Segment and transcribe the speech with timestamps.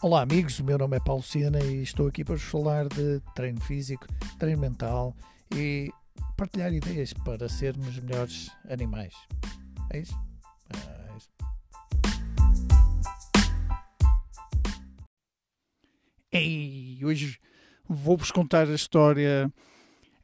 [0.00, 3.20] Olá amigos, o meu nome é Paulo Sena e estou aqui para vos falar de
[3.34, 4.06] treino físico,
[4.38, 5.12] treino mental
[5.52, 5.90] e
[6.36, 9.12] partilhar ideias para sermos melhores animais.
[9.90, 10.14] É isso?
[10.72, 11.28] É isso.
[16.32, 17.36] E hoje
[17.88, 19.52] vou-vos contar a história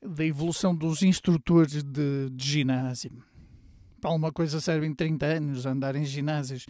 [0.01, 3.11] da evolução dos instrutores de, de ginásio.
[4.01, 6.65] Para alguma coisa servem 30 anos a andar em ginásios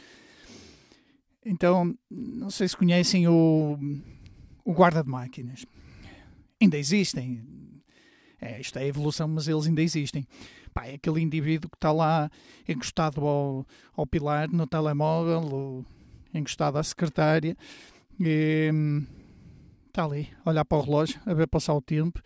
[1.45, 3.79] então, não sei se conhecem o,
[4.65, 5.67] o guarda de máquinas.
[6.61, 7.45] Ainda existem.
[8.41, 10.27] É, isto é evolução, mas eles ainda existem.
[10.73, 12.31] Pá, é aquele indivíduo que está lá
[12.69, 15.85] encostado ao, ao pilar no telemóvel,
[16.33, 17.57] encostado à secretária,
[18.19, 18.71] e
[19.87, 22.21] está ali, a olhar para o relógio, a ver passar o tempo.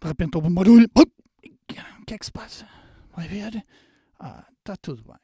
[0.00, 0.88] De repente houve um barulho.
[0.96, 2.68] O que é que se passa?
[3.14, 3.64] Vai ver?
[4.18, 5.18] Ah, está tudo bem.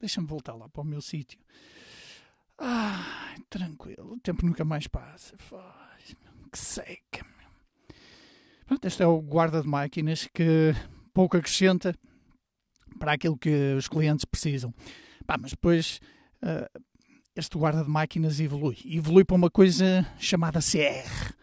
[0.00, 1.38] Deixa-me voltar lá para o meu sítio.
[2.58, 5.36] Ah, tranquilo, o tempo nunca mais passa.
[6.50, 7.26] que seca.
[8.66, 10.74] Pronto, este é o guarda de máquinas que
[11.12, 11.94] pouco acrescenta
[12.98, 14.74] para aquilo que os clientes precisam.
[15.26, 16.00] Pá, mas depois
[16.42, 16.80] uh,
[17.34, 18.78] este guarda de máquinas evolui.
[18.84, 21.34] Evolui para uma coisa chamada CR.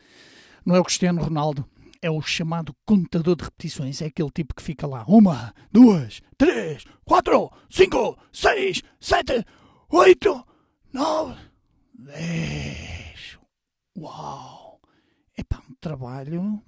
[0.66, 1.70] Não é o Cristiano Ronaldo,
[2.02, 4.02] é o chamado contador de repetições.
[4.02, 5.05] É aquele tipo que fica lá.
[5.08, 9.45] Uma, duas, três, quatro, cinco, seis, sete,
[9.89, 10.44] oito
[10.94, 11.41] nove,
[11.94, 13.38] dez.
[13.97, 14.80] Uau!
[15.36, 16.61] É para um trabalho.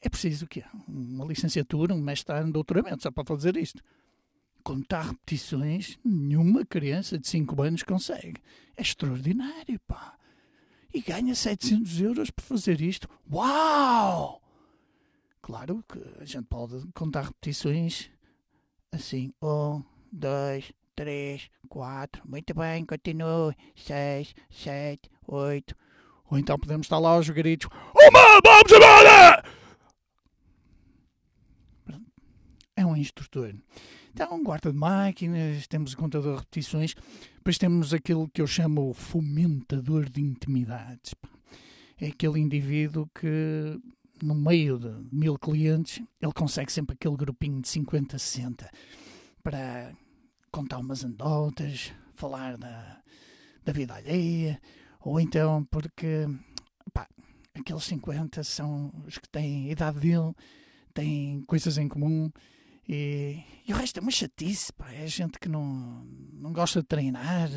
[0.00, 0.64] É preciso o quê?
[0.86, 3.82] Uma licenciatura, um mestrado, um doutoramento só para fazer isto.
[4.62, 8.40] Contar repetições, nenhuma criança de 5 anos consegue.
[8.76, 10.16] É extraordinário, pá.
[10.94, 13.08] E ganha 700 euros por fazer isto.
[13.32, 14.42] Uau!
[15.40, 18.10] Claro que a gente pode contar repetições
[18.92, 19.32] assim.
[19.42, 25.74] Um, dois, três, quatro, muito bem, continue, seis, sete, oito.
[26.30, 29.44] Ou então podemos estar lá aos gritos: Uma, vamos embora!
[32.74, 33.54] É um instrutor.
[34.12, 36.94] Então, um guarda de máquinas, temos o contador de repetições,
[37.36, 41.14] depois temos aquilo que eu chamo o fomentador de intimidades.
[41.98, 43.80] É aquele indivíduo que,
[44.22, 48.70] no meio de mil clientes, ele consegue sempre aquele grupinho de 50, 60
[49.42, 49.92] para
[50.52, 53.02] contar umas anedotas, falar da,
[53.64, 54.60] da vida alheia,
[55.00, 56.26] ou então porque
[56.92, 57.08] pá,
[57.54, 60.34] aqueles 50 são os que têm a idade dele,
[60.94, 62.30] têm coisas em comum.
[62.88, 64.92] E, e o resto é uma chatice, pá.
[64.92, 67.48] é gente que não, não gosta de treinar,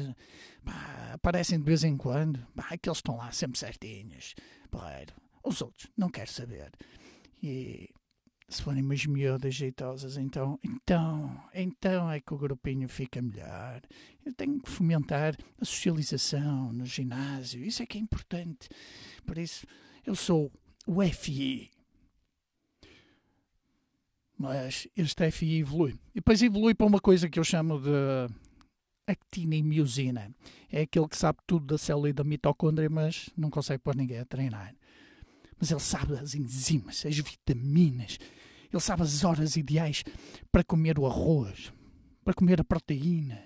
[0.64, 4.36] pá, aparecem de vez em quando, pá, aqueles estão lá sempre certinhos,
[4.72, 5.14] porreiro.
[5.44, 6.72] Os outros não quero saber.
[7.44, 7.90] E
[8.48, 13.82] se forem umas miúdas jeitosas, então, então, então é que o grupinho fica melhor.
[14.24, 18.70] Eu tenho que fomentar a socialização no ginásio, isso é que é importante.
[19.26, 19.66] Por isso,
[20.06, 20.52] eu sou
[20.86, 21.72] o FI.
[24.38, 25.94] Mas este FI evolui.
[26.12, 28.28] E depois evolui para uma coisa que eu chamo de
[29.08, 30.30] actina e miosina.
[30.72, 34.20] É aquele que sabe tudo da célula e da mitocôndria, mas não consegue pôr ninguém
[34.20, 34.76] a treinar
[35.60, 38.18] mas ele sabe as enzimas, as vitaminas,
[38.72, 40.04] ele sabe as horas ideais
[40.52, 41.72] para comer o arroz,
[42.24, 43.42] para comer a proteína.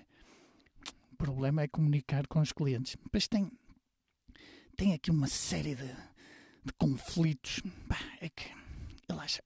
[1.12, 2.96] O problema é comunicar com os clientes.
[3.02, 3.50] Depois tem,
[4.76, 7.60] tem aqui uma série de, de conflitos.
[8.20, 8.50] é que
[9.08, 9.42] ele acha.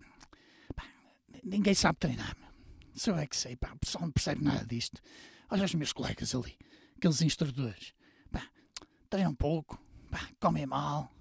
[1.43, 2.37] ninguém sabe treinar.
[2.95, 5.03] Só é que sei, pá, o pessoal não percebe nada disto.
[5.51, 6.57] Olha os meus colegas ali,
[6.97, 7.93] aqueles instrutores.
[8.31, 8.49] Pá,
[9.11, 9.79] treinam pouco,
[10.11, 11.14] pá, comem mal,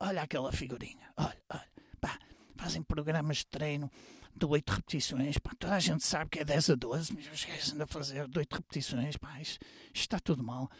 [0.00, 1.68] olha aquela figurinha, olha, olha,
[2.00, 2.18] pá,
[2.56, 3.90] fazem programas de treino
[4.34, 7.44] de 8 repetições, pá, toda a gente sabe que é 10 a 12, mas os
[7.44, 10.70] gajos andam a fazer de 8 repetições, pá, isto, está tudo mal.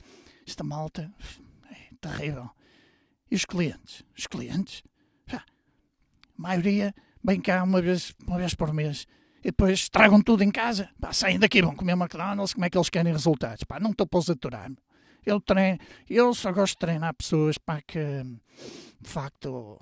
[0.46, 1.12] Esta malta
[1.70, 2.50] é terrível.
[3.30, 4.04] E os clientes?
[4.16, 4.82] Os clientes?
[5.30, 5.42] A
[6.36, 9.06] maioria vem cá uma vez, uma vez por mês
[9.40, 10.88] e depois tragam tudo em casa.
[11.00, 13.64] Pá, saem daqui, vão comer McDonald's, como é que eles querem resultados?
[13.64, 14.70] Pá, não estou para os aturar.
[15.24, 15.32] -me.
[15.32, 15.78] Eu, treino,
[16.08, 17.98] eu só gosto de treinar pessoas para que,
[19.00, 19.80] de facto,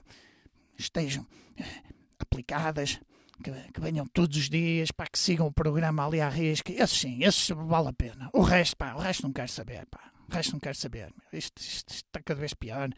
[0.79, 1.83] estejam eh,
[2.19, 3.01] aplicadas,
[3.43, 6.73] que, que, venham todos os dias, para que sigam o programa ali à risca.
[6.73, 8.31] Esse sim, esse vale a pena.
[8.33, 10.13] O resto, pá, o resto não quero saber, pá.
[10.29, 11.13] O resto não quero saber.
[11.33, 12.91] Isto, isto, está cada vez pior.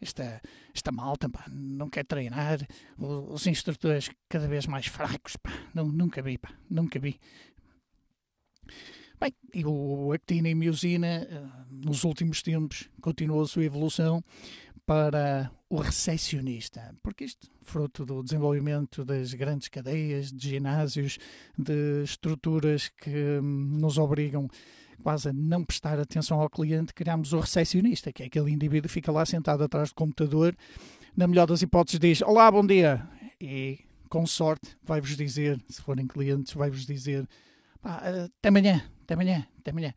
[0.00, 0.42] Esta,
[0.74, 2.58] esta malta pá, não quer treinar.
[2.98, 5.36] Os instrutores cada vez mais fracos.
[5.36, 5.50] Pá.
[5.72, 6.50] Não, nunca vi, pá.
[6.68, 7.18] Nunca vi.
[9.20, 14.22] Bem, e o actina e miosina, eh, nos últimos tempos, continuou a sua evolução
[14.84, 21.18] para o recepcionista, porque isto, fruto do desenvolvimento das grandes cadeias de ginásios,
[21.56, 24.48] de estruturas que hum, nos obrigam
[25.02, 28.94] quase a não prestar atenção ao cliente, criamos o recepcionista, que é aquele indivíduo que
[28.94, 30.56] fica lá sentado atrás do computador,
[31.16, 33.08] na melhor das hipóteses diz, olá, bom dia,
[33.40, 33.78] e
[34.08, 37.26] com sorte vai-vos dizer, se forem clientes, vai-vos dizer,
[37.84, 39.94] até amanhã, até amanhã, até amanhã.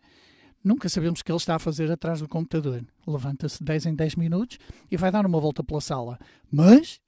[0.63, 2.85] Nunca sabemos o que ele está a fazer atrás do computador.
[3.05, 4.59] Levanta-se 10 em 10 minutos
[4.91, 6.19] e vai dar uma volta pela sala.
[6.51, 6.99] Mas,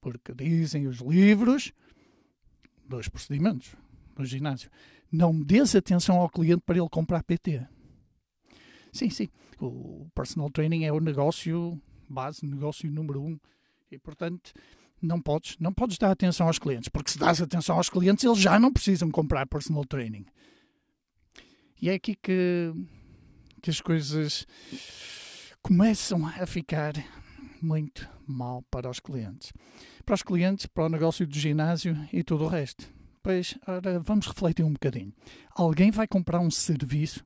[0.00, 1.72] porque dizem os livros,
[2.88, 3.74] dois procedimentos
[4.16, 4.70] no ginásio.
[5.10, 7.66] Não dês atenção ao cliente para ele comprar PT.
[8.92, 9.28] Sim, sim.
[9.60, 13.38] O personal training é o negócio base, negócio número um.
[13.90, 14.52] E, portanto,
[15.04, 18.38] não podes, não podes dar atenção aos clientes, porque se dás atenção aos clientes, eles
[18.38, 20.26] já não precisam comprar personal training.
[21.80, 22.72] E é aqui que,
[23.60, 24.46] que as coisas
[25.62, 26.94] começam a ficar
[27.60, 29.52] muito mal para os clientes.
[30.04, 32.88] Para os clientes, para o negócio do ginásio e tudo o resto.
[33.22, 35.12] Pois, ora, vamos refletir um bocadinho.
[35.54, 37.24] Alguém vai comprar um serviço?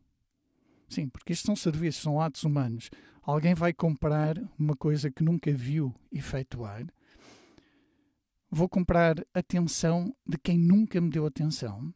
[0.89, 2.91] Sim, porque isto são serviços, são atos humanos.
[3.23, 6.87] Alguém vai comprar uma coisa que nunca viu efetuar?
[8.51, 11.93] Vou comprar atenção de quem nunca me deu atenção?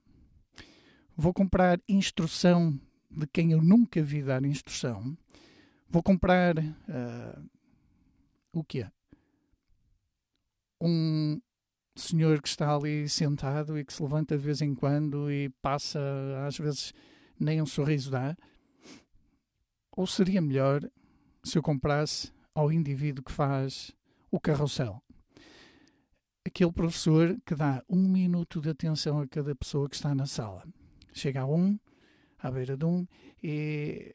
[1.16, 2.78] Vou comprar instrução
[3.10, 5.16] de quem eu nunca vi dar instrução.
[5.88, 7.50] Vou comprar uh,
[8.52, 8.86] o quê?
[10.78, 11.40] Um
[11.96, 16.00] senhor que está ali sentado e que se levanta de vez em quando e passa,
[16.46, 16.92] às vezes,
[17.38, 18.36] nem um sorriso dá.
[19.96, 20.82] Ou seria melhor
[21.42, 23.90] se eu comprasse ao indivíduo que faz
[24.30, 25.02] o carrossel?
[26.54, 30.62] Aquele professor que dá um minuto de atenção a cada pessoa que está na sala
[31.10, 31.78] chega a um,
[32.38, 33.06] à beira de um,
[33.42, 34.14] e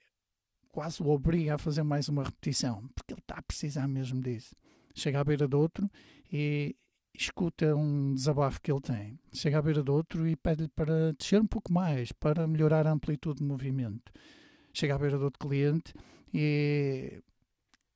[0.69, 4.55] quase o obriga a fazer mais uma repetição, porque ele está a precisar mesmo disso.
[4.93, 5.89] Chega à beira do outro
[6.31, 6.75] e
[7.11, 9.19] escuta um desabafo que ele tem.
[9.33, 12.91] Chega à beira do outro e pede-lhe para descer um pouco mais, para melhorar a
[12.91, 14.13] amplitude de movimento.
[14.71, 15.91] Chega à beira do outro cliente
[16.31, 17.19] e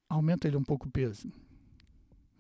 [0.10, 1.32] aumenta-lhe um pouco o peso.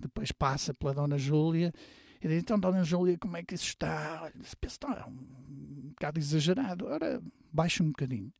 [0.02, 1.74] Depois passa pela Dona Júlia
[2.22, 4.22] e diz, então, Dona Júlia, como é que isso está?
[4.24, 6.86] Olha, esse peso está um bocado exagerado.
[6.86, 7.22] Ora,
[7.52, 8.32] baixa um bocadinho.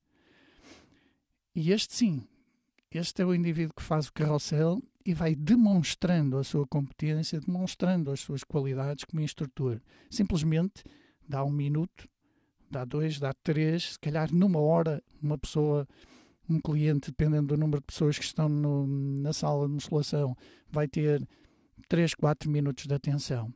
[1.56, 2.28] E este sim,
[2.92, 8.12] este é o indivíduo que faz o carrossel e vai demonstrando a sua competência, demonstrando
[8.12, 9.82] as suas qualidades como instrutor.
[10.10, 10.84] Simplesmente
[11.28, 12.08] dá um minuto,
[12.70, 15.88] dá dois, dá três, se calhar numa hora, uma pessoa,
[16.48, 20.38] um cliente, dependendo do número de pessoas que estão no, na sala de musculação,
[20.70, 21.28] vai ter
[21.92, 23.54] 3, 4 minutos de atenção.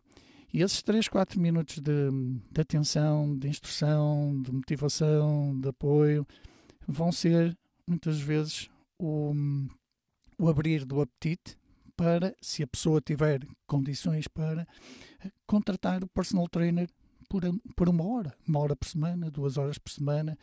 [0.53, 2.11] E esses 3, 4 minutos de,
[2.51, 6.27] de atenção, de instrução, de motivação, de apoio,
[6.85, 9.33] vão ser muitas vezes o,
[10.37, 11.57] o abrir do apetite
[11.95, 14.67] para, se a pessoa tiver condições para,
[15.47, 16.89] contratar o personal trainer
[17.29, 17.41] por,
[17.73, 20.37] por uma hora, uma hora por semana, duas horas por semana,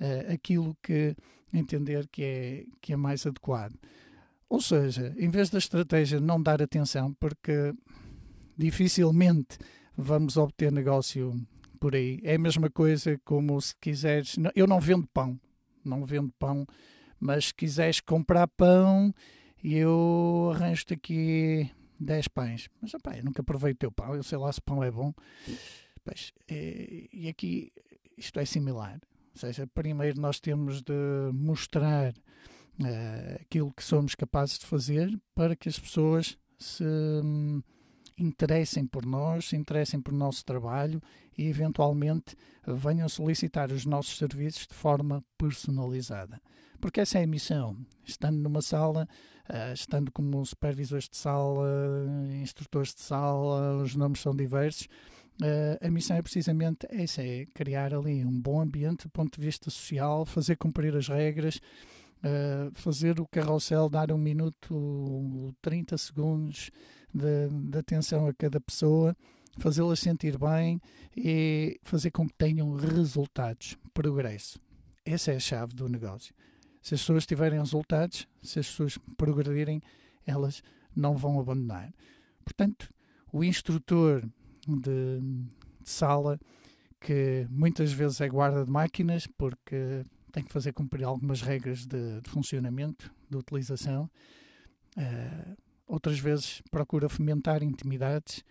[0.00, 1.14] uh, aquilo que
[1.52, 3.78] entender que é, que é mais adequado.
[4.48, 7.74] Ou seja, em vez da estratégia não dar atenção, porque
[8.56, 9.58] dificilmente
[9.96, 11.34] vamos obter negócio
[11.80, 12.20] por aí.
[12.22, 14.36] É a mesma coisa como se quiseres.
[14.54, 15.38] Eu não vendo pão,
[15.84, 16.66] não vendo pão,
[17.18, 19.12] mas se quiseres comprar pão,
[19.62, 22.68] eu arranjo-te aqui 10 pães.
[22.80, 25.12] Mas eu nunca provei o teu pão, eu sei lá se pão é bom.
[26.04, 27.72] Pois, e, e aqui
[28.16, 29.00] isto é similar.
[29.34, 30.94] Ou seja, primeiro nós temos de
[31.34, 32.14] mostrar
[32.80, 37.62] uh, aquilo que somos capazes de fazer para que as pessoas se um,
[38.18, 41.02] interessem por nós, se interessem por nosso trabalho
[41.36, 46.40] e eventualmente venham solicitar os nossos serviços de forma personalizada.
[46.80, 47.76] Porque essa é a missão.
[48.04, 49.08] Estando numa sala,
[49.48, 51.68] uh, estando como supervisores de sala,
[52.40, 54.88] instrutores de sala, os nomes são diversos,
[55.38, 59.44] Uh, a missão é precisamente essa: é criar ali um bom ambiente do ponto de
[59.44, 61.60] vista social, fazer cumprir as regras,
[62.18, 66.70] uh, fazer o carrossel dar um minuto, 30 segundos
[67.12, 69.16] de, de atenção a cada pessoa,
[69.58, 70.80] fazê-las sentir bem
[71.16, 74.60] e fazer com que tenham resultados, progresso.
[75.04, 76.34] Essa é a chave do negócio.
[76.82, 79.80] Se as pessoas tiverem resultados, se as pessoas progredirem,
[80.26, 80.62] elas
[80.94, 81.92] não vão abandonar.
[82.44, 82.92] Portanto,
[83.32, 84.22] o instrutor
[84.66, 85.20] de,
[85.80, 86.38] de sala,
[87.00, 90.04] que muitas vezes é guarda de máquinas, porque
[90.36, 94.10] tem que fazer cumprir algumas regras de, de funcionamento, de utilização.
[94.94, 98.44] Uh, outras vezes procura fomentar intimidades,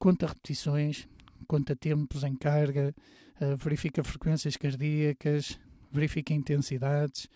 [0.00, 1.06] conta repetições,
[1.46, 2.92] conta tempos em carga,
[3.40, 5.60] uh, verifica frequências cardíacas,
[5.92, 7.28] verifica intensidades.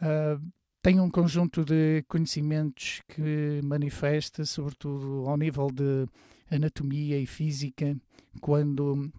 [0.00, 0.44] Uh,
[0.82, 6.08] tem um conjunto de conhecimentos que manifesta, sobretudo ao nível de
[6.50, 7.96] anatomia e física,
[8.40, 9.12] quando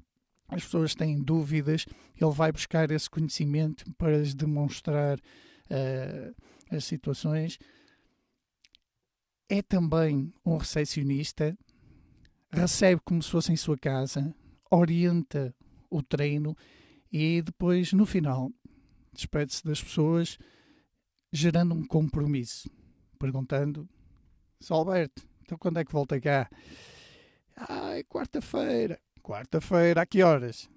[0.48, 1.86] as pessoas têm dúvidas,
[2.16, 6.36] ele vai buscar esse conhecimento para lhes demonstrar uh,
[6.70, 7.58] as situações.
[9.50, 11.58] É também um recepcionista,
[12.52, 14.34] recebe como se fosse em sua casa,
[14.70, 15.54] orienta
[15.90, 16.56] o treino
[17.12, 18.52] e depois, no final,
[19.14, 20.38] despede-se das pessoas
[21.32, 22.70] gerando um compromisso,
[23.20, 23.88] perguntando:
[24.70, 26.50] Alberto, então quando é que volta cá?
[27.56, 29.00] Ah, é quarta-feira.
[29.24, 30.70] Quarta-feira, a que horas?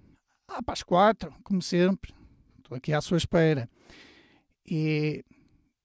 [0.47, 2.13] Ah, para as quatro, como sempre.
[2.57, 3.69] Estou aqui à sua espera.
[4.65, 5.23] E,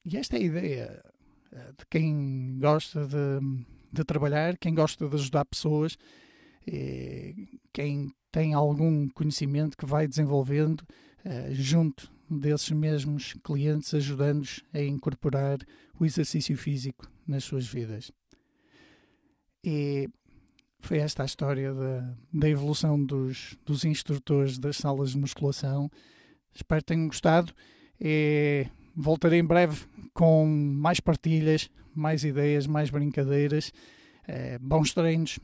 [0.04, 1.04] e esta é a ideia
[1.52, 5.98] eh, de quem gosta de, de trabalhar, quem gosta de ajudar pessoas,
[7.72, 15.58] quem tem algum conhecimento que vai desenvolvendo uh, junto desses mesmos clientes, ajudando-os a incorporar
[16.00, 18.10] o exercício físico nas suas vidas.
[19.62, 20.08] E
[20.82, 25.90] foi esta a história da, da evolução dos, dos instrutores das salas de musculação.
[26.54, 27.52] Espero que tenham gostado.
[28.00, 33.72] E voltarei em breve com mais partilhas, mais ideias, mais brincadeiras,
[34.26, 35.38] eh, bons treinos